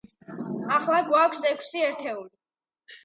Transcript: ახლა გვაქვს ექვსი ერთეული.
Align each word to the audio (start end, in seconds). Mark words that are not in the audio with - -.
ახლა 0.77 1.01
გვაქვს 1.11 1.45
ექვსი 1.53 1.85
ერთეული. 1.91 2.33